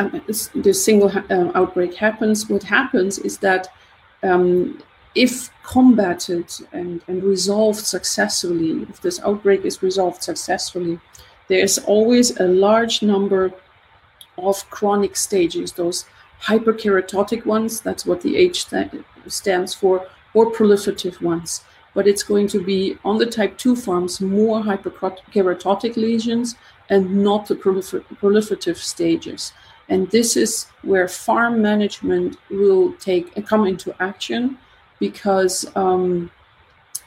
[0.67, 2.49] the single uh, outbreak happens.
[2.49, 3.67] What happens is that
[4.23, 4.81] um,
[5.15, 10.99] if combated and, and resolved successfully if this outbreak is resolved successfully
[11.47, 13.51] there is always a large number
[14.37, 16.05] of chronic stages those
[16.43, 18.67] hyperkeratotic ones that's what the h
[19.27, 21.63] stands for or proliferative ones.
[21.93, 26.55] But it's going to be on the type 2 forms more hyperkeratotic lesions
[26.89, 29.53] and not the prolifer proliferative stages.
[29.89, 34.57] And this is where farm management will take come into action
[34.99, 36.29] because um,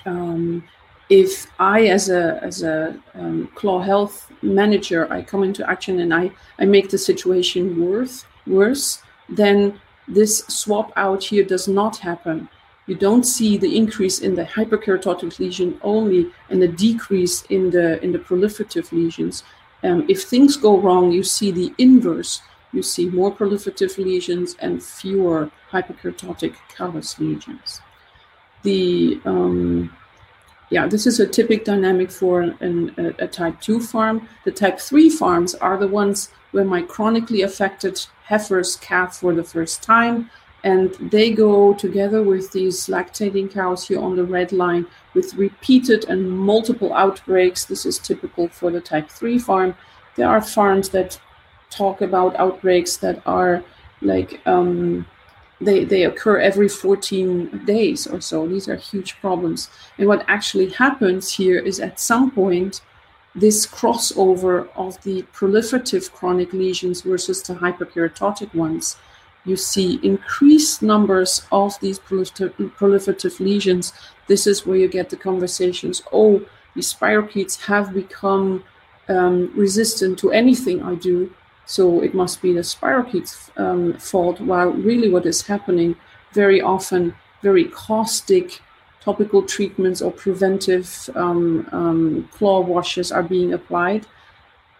[0.07, 0.65] um,
[1.09, 6.13] if I, as a as a um, claw health manager, I come into action and
[6.13, 12.49] I I make the situation worse worse, then this swap out here does not happen
[12.87, 18.03] you don't see the increase in the hyperkeratotic lesion only and the decrease in the
[18.03, 19.45] in the proliferative lesions.
[19.83, 22.41] Um, if things go wrong, you see the inverse.
[22.73, 27.81] You see more proliferative lesions and fewer hyperkeratotic callus lesions.
[28.63, 29.95] The um,
[30.71, 34.27] yeah, this is a typical dynamic for an, a, type 2 farm.
[34.47, 39.45] The type 3 farms are the ones where my chronically affected heifers calve for the
[39.45, 40.31] first time
[40.65, 46.05] and they go together with these lactating cows here on the red line with repeated
[46.09, 47.65] and multiple outbreaks.
[47.65, 49.75] This is typical for the type 3 farm.
[50.15, 51.21] There are farms that
[51.71, 53.65] talk about outbreaks that are
[54.03, 55.07] like um,
[55.61, 58.47] they, they occur every 14 days or so.
[58.47, 59.69] These are huge problems.
[59.99, 62.83] And what actually happens here is at some point,
[63.35, 68.97] this crossover of the proliferative chronic lesions versus the hyperkeratotic ones
[69.45, 73.93] you see increased numbers of these proliferative lesions.
[74.29, 76.03] This is where you get the conversations.
[76.13, 78.65] Oh, these spirochetes have become
[79.09, 81.33] um, resistant to anything I do,
[81.67, 84.41] so it must be the spirochetes' um, fault.
[84.41, 85.97] While really, what is happening
[86.33, 88.61] very often, very caustic
[89.01, 94.07] topical treatments or preventive um, um claw washes are being applied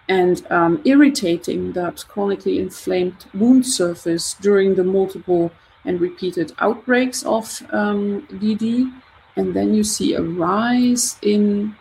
[0.09, 5.53] and um, irritating that chronically inflamed wound surface during the multiple
[5.85, 8.93] and repeated outbreaks of um, DD.
[9.37, 11.75] And then you see a rise in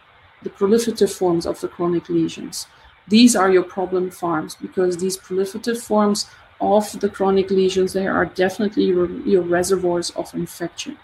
[0.44, 2.68] the proliferative forms of the chronic lesions.
[3.08, 6.28] These are your problem farms because these proliferative forms
[6.62, 10.98] of the chronic lesions, they are definitely your, your reservoirs of infection.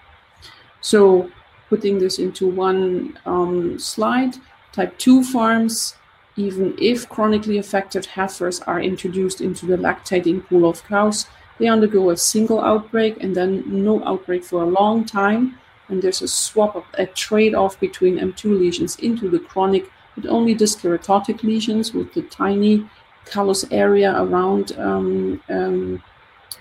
[0.81, 1.29] So
[1.69, 4.35] putting this into one um, slide,
[4.71, 5.95] type 2 farms
[6.37, 11.25] even if chronically affected heifers are introduced into the lactating pool of cows,
[11.57, 15.57] they undergo a single outbreak and then no outbreak for a long time.
[15.89, 20.55] And there's a swap, a trade off between M2 lesions into the chronic, but only
[20.55, 22.87] dyskeratotic lesions with the tiny
[23.25, 26.03] callus area around um, um,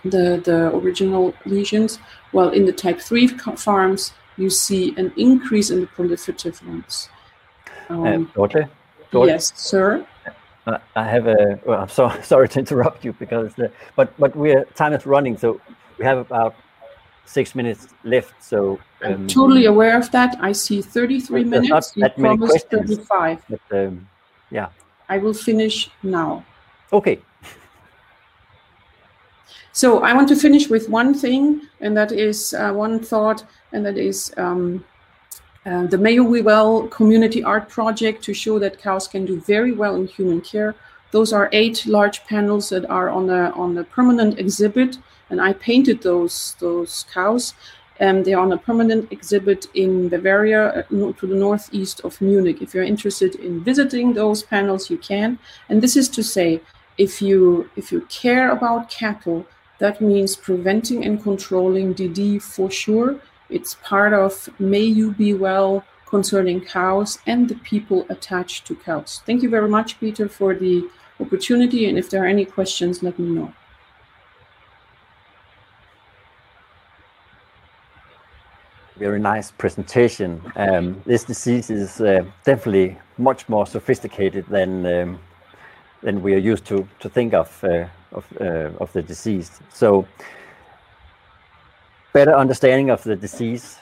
[0.05, 1.99] the, the original lesions.
[2.33, 7.09] While in the type 3 farms, you see an increase in the proliferative ones.
[7.89, 8.41] Um, uh,
[9.13, 10.07] Yes, sir.
[10.97, 11.61] I have a.
[11.65, 15.37] Well, I'm so sorry to interrupt you because, the, but but we're time is running,
[15.37, 15.61] so
[15.99, 16.55] we have about
[17.25, 18.43] six minutes left.
[18.43, 20.37] So um, I'm totally aware of that.
[20.41, 21.97] I see 33 minutes.
[21.97, 23.45] Not you promised 35.
[23.49, 24.09] But, um,
[24.51, 24.69] yeah.
[25.09, 26.45] I will finish now.
[26.93, 27.21] Okay.
[29.73, 33.85] So I want to finish with one thing, and that is uh, one thought, and
[33.85, 34.33] that is.
[34.37, 34.85] Um,
[35.67, 39.41] uh, the May You Be Well community art project to show that cows can do
[39.41, 40.77] very well in human care.
[41.11, 44.99] Those are eight large panels that are on a on a permanent exhibit,
[45.29, 47.55] and I painted those those cows.
[47.99, 52.61] Um, they are on a permanent exhibit in Bavaria uh, to the northeast of Munich.
[52.61, 55.39] If you're interested in visiting those panels, you can.
[55.69, 56.61] And this is to say,
[56.99, 59.47] if you if you care about cattle,
[59.79, 63.19] that means preventing and controlling DD for sure.
[63.49, 69.23] It's part of May You Be Well concerning cows and the people attached to cows.
[69.27, 70.89] Thank you very much, Peter, for the
[71.21, 71.89] opportunity.
[71.89, 73.53] And if there are any questions, let me know.
[78.97, 80.41] Very nice presentation.
[80.57, 85.19] Um, this disease is uh, definitely much more sophisticated than um,
[86.03, 89.61] than we are used to to think of uh, of uh, of the disease.
[89.69, 90.07] So
[92.17, 93.77] better understanding of the disease,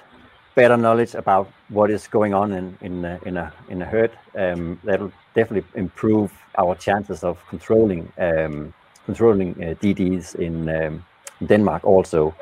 [0.57, 4.11] better knowledge about what is going on in in a, in a in a herd.
[4.35, 8.75] Um, that'll definitely improve our chances of controlling um,
[9.07, 11.05] controlling uh, DDs in um,
[11.47, 12.35] Denmark also.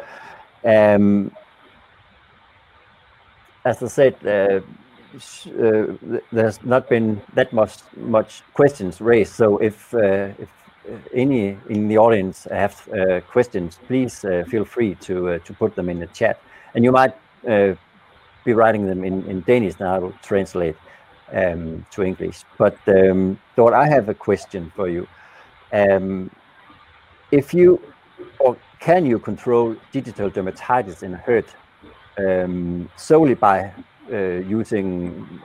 [0.64, 1.30] Um,
[3.64, 4.60] as I said, uh,
[5.64, 9.34] uh, there's not been that much much questions raised.
[9.34, 10.48] So if uh, if
[11.14, 15.74] any in the audience have uh, questions, please uh, feel free to uh, to put
[15.74, 16.40] them in the chat.
[16.74, 17.14] And you might
[18.44, 20.76] be writing them in, in Danish, and I will translate
[21.32, 22.44] um, to English.
[22.58, 25.06] But um, I have a question for you.
[25.72, 26.30] Um,
[27.30, 27.80] if you
[28.38, 31.46] or can you control digital dermatitis in a herd
[32.18, 33.72] um, solely by
[34.12, 35.40] uh, using,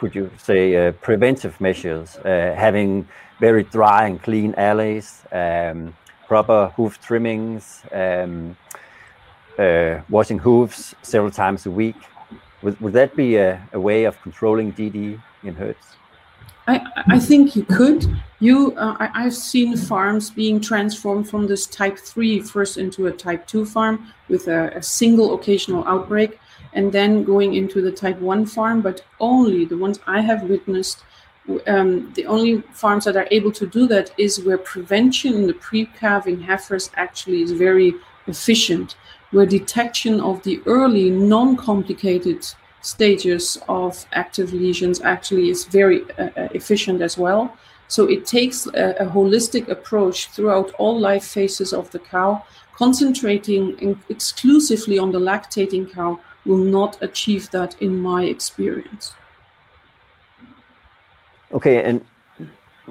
[0.00, 3.06] could you say, uh, preventive measures, uh, having
[3.38, 5.94] very dry and clean alleys, um,
[6.26, 8.56] proper hoof trimmings, um,
[10.08, 12.00] washing hooves several times a week.
[12.62, 15.86] Would, would that be a, a way of controlling DD in herds?
[16.66, 18.06] I, I think you could.
[18.38, 23.12] You, uh, I, have seen farms being transformed from this type three first into a
[23.12, 26.38] type 2 farm with a, a, single occasional outbreak
[26.72, 31.02] and then going into the type 1 farm, but only the ones I have witnessed.
[31.66, 35.54] Um, the only farms that are able to do that is where prevention in the
[35.54, 37.94] pre-calving heifers actually is very
[38.26, 38.96] efficient,
[39.30, 42.46] where detection of the early non-complicated
[42.82, 47.56] stages of active lesions actually is very uh, uh, efficient as well.
[47.88, 52.44] So it takes a, a, holistic approach throughout all life phases of the cow.
[52.76, 59.14] Concentrating in, exclusively on the lactating cow will not achieve that in my experience.
[61.52, 62.04] Okay, and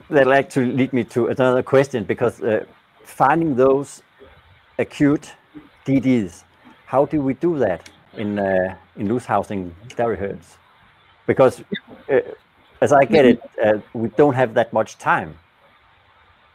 [0.10, 2.66] that'll actually lead me to another question because uh,
[3.04, 4.04] finding those
[4.78, 5.34] acute
[5.86, 6.44] DDs,
[6.86, 7.90] how do we do that?
[8.18, 10.58] in uh, in loose housing dairy herds
[11.28, 11.64] because
[12.12, 12.20] uh,
[12.82, 15.38] as I get it, uh, we don't have that much time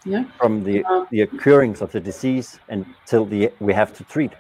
[0.05, 0.25] yeah.
[0.39, 4.33] from the uh, the occurrence of the disease until the we have to treat.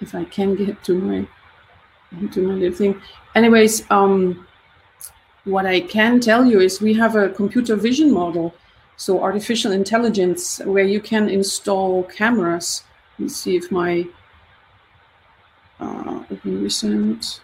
[0.00, 1.28] If I can get to my
[2.32, 3.02] to my little thing,
[3.34, 4.46] anyways, um,
[5.44, 8.54] what I can tell you is we have a computer vision model,
[8.96, 12.82] so artificial intelligence, where you can install cameras.
[13.18, 14.06] Let me see if my
[15.80, 17.40] uh, recent.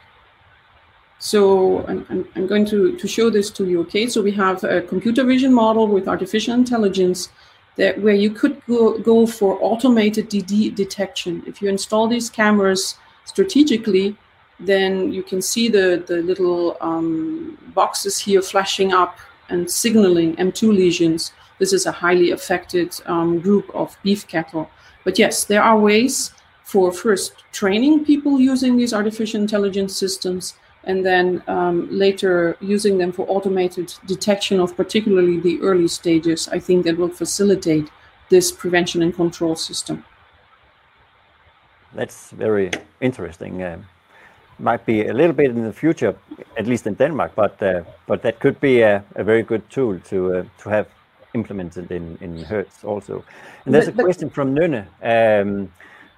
[1.18, 4.08] So I'm, I'm, going to, to show this to you, okay?
[4.08, 7.28] So we have a computer vision model with artificial intelligence
[7.76, 11.42] where you could go, go for automated DD detection.
[11.46, 14.16] If you install these cameras strategically,
[14.60, 19.18] then you can see the, the little um, boxes here flashing up
[19.48, 21.32] and signaling M2 lesions.
[21.58, 24.70] This is a highly affected um, group of beef cattle.
[25.04, 26.32] But yes, there are ways
[26.64, 30.54] for first training people using these artificial intelligence systems
[30.84, 36.58] and then um, later using them for automated detection of particularly the early stages, I
[36.58, 37.90] think that will facilitate
[38.28, 40.04] this prevention and control system.
[41.94, 42.70] That's very
[43.00, 43.62] interesting.
[43.62, 43.78] Uh,
[44.58, 46.14] might be a little bit in the future,
[46.56, 49.98] at least in Denmark, but uh, but that could be a, a very good tool
[50.10, 50.86] to uh, to have
[51.34, 53.24] implemented in in herds also.
[53.64, 54.86] And there's a question from Nune.
[55.02, 55.68] Um,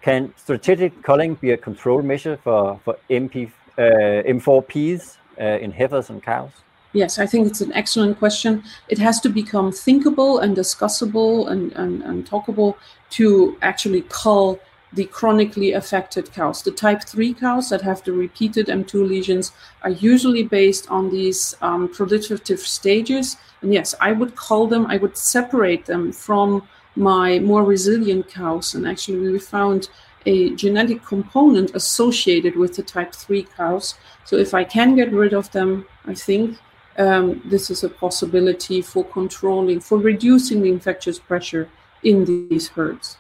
[0.04, 3.50] can strategic culling be a control measure for, for MP,
[3.82, 6.50] M4Ps uh, in heifers and cows?
[6.92, 8.62] Yes, I think it's an excellent question.
[8.88, 12.76] It has to become thinkable and discussable and, and, and talkable
[13.10, 14.60] to actually cull
[14.92, 16.62] the chronically affected cows.
[16.62, 19.50] The type 3 cows that have the repeated M2 lesions
[19.82, 23.36] are usually based on these um, proliferative stages.
[23.60, 28.74] And yes, I would cull them, I would separate them from my more resilient cows.
[28.74, 29.88] And actually, we found
[30.26, 33.94] a genetic component associated with the type 3 cows.
[34.24, 36.58] So if I can get rid of them, I think
[36.98, 41.68] um, this is a possibility for controlling, for reducing the infectious pressure
[42.02, 43.16] in these herds.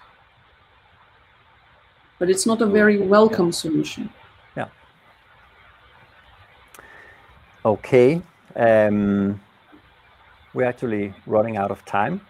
[2.18, 4.08] but it's not a very welcome solution.
[4.56, 4.68] Yeah.
[7.64, 8.22] Okay.
[8.56, 9.40] Um,
[10.54, 12.20] we're actually running out of time.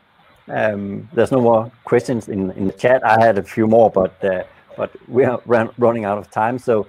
[0.49, 3.05] Um, there's no more questions in, in the chat.
[3.05, 4.45] I had a few more, but uh,
[4.77, 6.59] but we are run, running out of time.
[6.59, 6.87] So,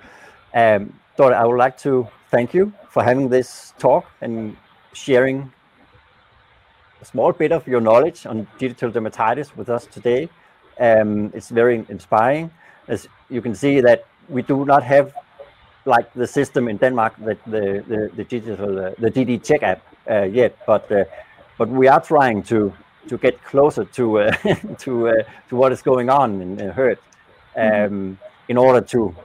[0.54, 4.56] um, Dorte, I would like to thank you for having this talk and
[4.94, 5.52] sharing
[7.02, 10.30] a small bit of your knowledge on digital dermatitis with us today.
[10.80, 12.52] Um, it's very inspiring.
[12.88, 15.14] As you can see that we do not have
[15.86, 19.82] like the system in Denmark that the the, the digital uh, the DD check app
[20.10, 21.06] uh, yet, but uh,
[21.58, 22.74] but we are trying to
[23.08, 24.32] to get closer to uh,
[24.80, 25.14] to uh,
[25.50, 27.00] to what is going on in, in mm-hmm.
[27.56, 28.14] Um, mm-hmm.
[28.48, 29.16] in order to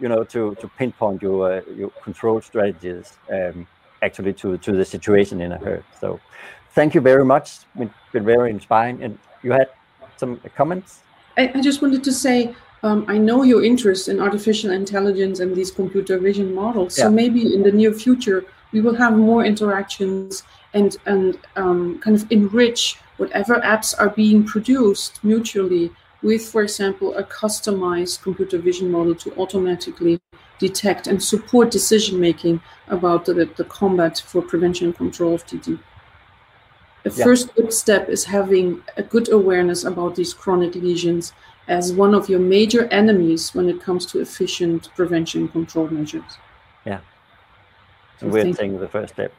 [0.00, 3.66] you know to to pinpoint your uh, your control strategies um,
[4.02, 5.84] actually to to the situation in a herd.
[6.00, 6.20] So
[6.74, 7.58] thank you very much.
[7.78, 9.02] It's been very inspiring.
[9.02, 9.68] And you had
[10.16, 11.00] some comments.
[11.36, 12.54] I, I just wanted to say.
[12.82, 16.96] Um, I know your interest in artificial intelligence and these computer vision models.
[16.96, 17.04] Yeah.
[17.04, 22.16] So maybe in the near future, we will have more interactions and and um, kind
[22.16, 25.92] of enrich whatever apps are being produced mutually
[26.22, 30.20] with, for example, a customized computer vision model to automatically
[30.58, 35.78] detect and support decision making about the, the combat for prevention and control of DD.
[37.02, 37.24] The yeah.
[37.24, 41.32] first good step is having a good awareness about these chronic lesions
[41.66, 46.36] as one of your major enemies when it comes to efficient prevention control measures.
[46.84, 47.00] Yeah.
[48.18, 49.32] So we're taking the first step.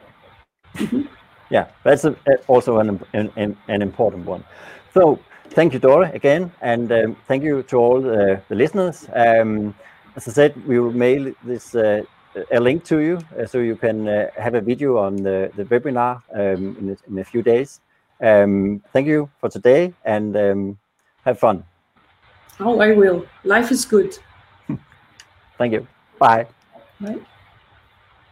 [0.74, 1.02] Mm-hmm.
[1.50, 2.16] Yeah, that's a,
[2.48, 4.42] also an, an, an important one.
[4.94, 5.20] So
[5.54, 9.08] thank you, Dorte, again, and um, thank you to all the, the listeners.
[9.14, 9.74] Um,
[10.16, 12.02] as I said, we will mail this uh,
[12.50, 15.64] a link to you uh, so you can uh, have a video on the, the
[15.64, 17.80] webinar um, in, a, in, a, few days.
[18.20, 20.78] Um, thank you for today and um,
[21.24, 21.64] have fun.
[22.60, 23.26] Oh, I will.
[23.44, 24.18] Life is good.
[25.58, 25.86] thank you.
[26.18, 26.46] Bye.
[27.00, 27.20] Bye.